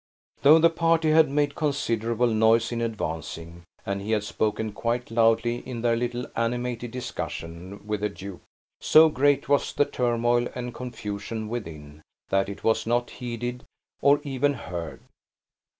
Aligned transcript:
Though 0.41 0.57
the 0.57 0.71
party 0.71 1.11
had 1.11 1.29
made 1.29 1.53
considerable 1.53 2.25
noise 2.33 2.71
in 2.71 2.81
advancing, 2.81 3.65
and 3.85 4.01
had 4.01 4.23
spoken 4.23 4.71
quite 4.71 5.11
loudly 5.11 5.57
in 5.57 5.83
their 5.83 5.95
little 5.95 6.25
animated 6.35 6.89
discussion 6.89 7.85
with 7.85 7.99
the 8.01 8.09
duke, 8.09 8.41
so 8.79 9.09
great 9.09 9.47
was 9.47 9.71
the 9.73 9.85
turmoil 9.85 10.47
and 10.55 10.73
confusion 10.73 11.49
within, 11.49 12.01
that 12.29 12.49
it 12.49 12.63
was 12.63 12.87
not 12.87 13.11
heeded, 13.11 13.63
or 14.01 14.19
even 14.23 14.55
heard. 14.55 15.01